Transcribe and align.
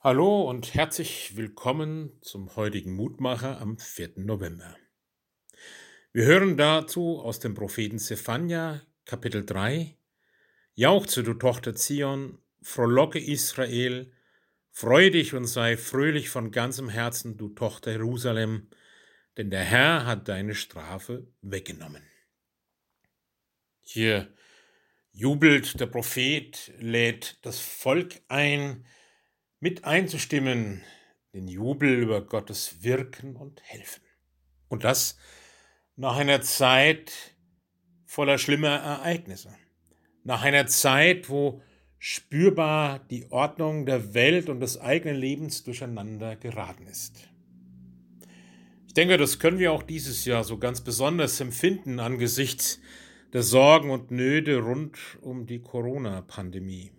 Hallo 0.00 0.48
und 0.48 0.74
herzlich 0.74 1.34
willkommen 1.34 2.12
zum 2.20 2.54
heutigen 2.54 2.94
Mutmacher 2.94 3.60
am 3.60 3.78
4. 3.78 4.12
November. 4.18 4.76
Wir 6.12 6.24
hören 6.24 6.56
dazu 6.56 7.18
aus 7.18 7.40
dem 7.40 7.54
Propheten 7.54 7.98
Zephania, 7.98 8.80
Kapitel 9.04 9.44
3. 9.44 9.96
Jauchze, 10.74 11.24
du 11.24 11.34
Tochter 11.34 11.74
Zion, 11.74 12.38
frohlocke 12.62 13.18
Israel, 13.18 14.12
freu 14.70 15.10
dich 15.10 15.34
und 15.34 15.46
sei 15.46 15.76
fröhlich 15.76 16.30
von 16.30 16.52
ganzem 16.52 16.88
Herzen, 16.88 17.36
du 17.36 17.48
Tochter 17.48 17.90
Jerusalem, 17.90 18.70
denn 19.36 19.50
der 19.50 19.64
Herr 19.64 20.06
hat 20.06 20.28
deine 20.28 20.54
Strafe 20.54 21.26
weggenommen. 21.42 22.04
Hier 23.82 24.32
jubelt 25.10 25.80
der 25.80 25.86
Prophet, 25.86 26.72
lädt 26.78 27.44
das 27.44 27.58
Volk 27.58 28.20
ein, 28.28 28.86
mit 29.60 29.84
einzustimmen, 29.84 30.82
den 31.34 31.48
Jubel 31.48 31.94
über 31.94 32.22
Gottes 32.22 32.82
Wirken 32.82 33.36
und 33.36 33.60
Helfen. 33.62 34.02
Und 34.68 34.84
das 34.84 35.16
nach 35.96 36.16
einer 36.16 36.42
Zeit 36.42 37.12
voller 38.06 38.38
schlimmer 38.38 38.68
Ereignisse, 38.68 39.54
nach 40.24 40.42
einer 40.42 40.66
Zeit, 40.66 41.28
wo 41.28 41.60
spürbar 41.98 43.00
die 43.10 43.30
Ordnung 43.30 43.84
der 43.84 44.14
Welt 44.14 44.48
und 44.48 44.60
des 44.60 44.78
eigenen 44.80 45.16
Lebens 45.16 45.64
durcheinander 45.64 46.36
geraten 46.36 46.86
ist. 46.86 47.28
Ich 48.86 48.94
denke, 48.94 49.16
das 49.16 49.38
können 49.38 49.58
wir 49.58 49.72
auch 49.72 49.82
dieses 49.82 50.24
Jahr 50.24 50.44
so 50.44 50.58
ganz 50.58 50.80
besonders 50.80 51.40
empfinden 51.40 51.98
angesichts 51.98 52.80
der 53.32 53.42
Sorgen 53.42 53.90
und 53.90 54.10
Nöte 54.10 54.58
rund 54.58 54.96
um 55.20 55.46
die 55.46 55.60
Corona-Pandemie. 55.60 56.92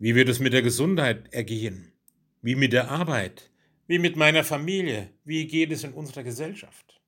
Wie 0.00 0.14
wird 0.14 0.28
es 0.28 0.38
mit 0.38 0.52
der 0.52 0.62
Gesundheit 0.62 1.34
ergehen? 1.34 1.92
Wie 2.40 2.54
mit 2.54 2.72
der 2.72 2.88
Arbeit? 2.88 3.50
Wie 3.88 3.98
mit 3.98 4.14
meiner 4.14 4.44
Familie? 4.44 5.12
Wie 5.24 5.48
geht 5.48 5.72
es 5.72 5.82
in 5.82 5.92
unserer 5.92 6.22
Gesellschaft? 6.22 7.00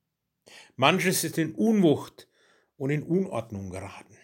Manches 0.75 1.23
ist 1.23 1.37
in 1.37 1.55
Unwucht 1.55 2.27
und 2.75 2.89
in 2.89 3.03
Unordnung 3.03 3.69
geraten. 3.69 4.17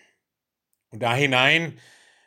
Und 0.89 1.01
da 1.01 1.15
hinein 1.15 1.79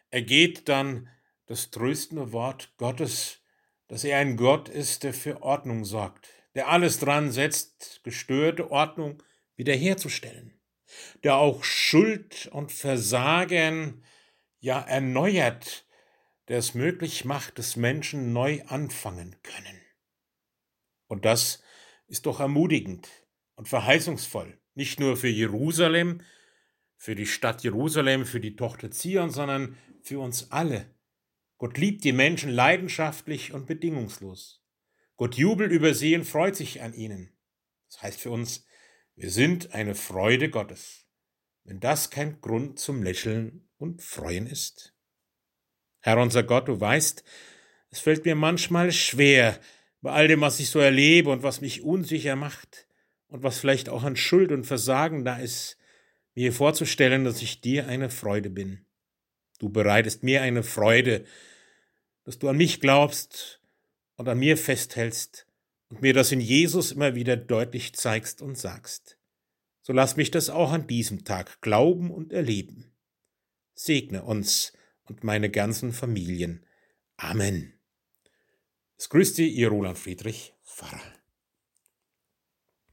ergeht 0.09 0.71
dann 0.71 1.11
das 1.45 1.71
tröstende 1.71 2.33
Wort 2.33 2.73
Gottes, 2.79 3.43
dass 3.89 4.05
er 4.05 4.17
ein 4.17 4.39
Gott 4.39 4.71
ist, 4.71 5.03
der 5.03 5.13
für 5.13 5.43
Ordnung 5.43 5.85
sorgt, 5.85 6.31
der 6.55 6.69
alles 6.69 7.01
dran 7.01 7.33
setzt, 7.33 8.01
gestörte 8.03 8.71
Ordnung 8.71 9.23
wiederherzustellen, 9.57 10.59
der 11.23 11.37
auch 11.37 11.65
Schuld 11.65 12.49
und 12.51 12.73
Versagen 12.73 14.05
ja 14.59 14.81
erneuert, 14.81 15.85
der 16.51 16.59
es 16.59 16.75
möglich 16.75 17.25
macht, 17.25 17.61
dass 17.61 17.77
Menschen 17.77 18.33
neu 18.33 18.61
anfangen 18.67 19.37
können. 19.45 19.81
Und 21.07 21.25
das 21.25 21.63
ist 22.09 22.27
doch 22.27 22.41
ermutigend 22.41 23.09
und 23.55 23.69
verheißungsvoll, 23.69 24.61
nicht 24.75 24.99
nur 24.99 25.17
für 25.17 25.29
Jerusalem, 25.29 26.23
für 26.97 27.15
die 27.15 27.27
Stadt 27.27 27.63
Jerusalem, 27.63 28.27
für 28.27 28.41
die 28.41 28.57
Tochter 28.57 28.91
Zion, 28.91 29.31
sondern 29.31 29.79
für 30.03 30.19
uns 30.19 30.51
alle. 30.51 30.93
Gott 31.57 31.79
liebt 31.79 32.03
die 32.03 32.13
Menschen 32.13 32.51
leidenschaftlich 32.51 33.53
und 33.53 33.69
bedingungslos. 33.69 34.67
Gott 35.15 35.37
jubelt 35.37 35.71
über 35.71 35.95
sie 35.95 36.17
und 36.17 36.25
freut 36.25 36.57
sich 36.57 36.83
an 36.83 36.95
ihnen. 36.95 37.33
Das 37.87 38.03
heißt 38.03 38.21
für 38.21 38.33
uns, 38.33 38.67
wir 39.15 39.31
sind 39.31 39.73
eine 39.73 39.95
Freude 39.95 40.51
Gottes. 40.51 41.07
Wenn 41.63 41.79
das 41.79 42.11
kein 42.11 42.41
Grund 42.41 42.81
zum 42.81 43.05
Lächeln 43.05 43.69
und 43.77 44.03
Freuen 44.03 44.49
ist. 44.49 44.97
Herr 46.01 46.19
unser 46.19 46.43
Gott, 46.43 46.69
du 46.69 46.81
weißt, 46.81 47.23
es 47.91 48.01
fällt 48.01 48.25
mir 48.25 48.35
manchmal 48.35 48.93
schwer, 48.93 49.59
bei 50.03 50.13
all 50.13 50.29
dem, 50.29 50.41
was 50.41 50.61
ich 50.61 50.71
so 50.71 50.79
erlebe 50.79 51.31
und 51.31 51.43
was 51.43 51.61
mich 51.61 51.83
unsicher 51.83 52.37
macht 52.37 52.87
und 53.29 53.43
was 53.43 53.59
vielleicht 53.59 53.89
auch 53.89 54.03
an 54.03 54.17
Schuld 54.17 54.51
und 54.51 54.65
Versagen 54.65 55.25
da 55.25 55.37
ist, 55.37 55.77
mir 56.35 56.53
vorzustellen, 56.53 57.25
dass 57.25 57.43
ich 57.43 57.61
dir 57.61 57.87
eine 57.87 58.09
Freude 58.09 58.51
bin. 58.51 58.85
Du 59.59 59.69
bereitest 59.69 60.23
mir 60.23 60.43
eine 60.43 60.63
Freude, 60.63 61.25
dass 62.25 62.39
du 62.39 62.49
an 62.49 62.57
mich 62.57 62.81
glaubst 62.81 63.61
und 64.17 64.29
an 64.29 64.39
mir 64.39 64.57
festhältst 64.57 65.47
und 65.89 66.01
mir 66.01 66.15
das 66.15 66.33
in 66.33 66.41
Jesus 66.41 66.93
immer 66.93 67.15
wieder 67.15 67.37
deutlich 67.37 67.95
zeigst 67.95 68.41
und 68.41 68.57
sagst. 68.57 69.19
So 69.83 69.93
lass 69.93 70.17
mich 70.17 70.31
das 70.31 70.49
auch 70.49 70.73
an 70.73 70.87
diesem 70.87 71.25
Tag 71.25 71.61
glauben 71.61 72.11
und 72.11 72.33
erleben. 72.33 72.93
Segne 73.75 74.23
uns, 74.23 74.73
und 75.11 75.25
meine 75.25 75.51
ganzen 75.51 75.93
Familien. 75.93 76.65
Amen. 77.17 77.75
Es 78.97 79.09
grüßt 79.09 79.41
Ihr 79.41 79.69
Roland 79.69 79.99
Friedrich 79.99 80.55
Pfarrer. 80.63 81.20